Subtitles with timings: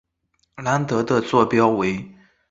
[0.55, 2.03] 兰德的座标为。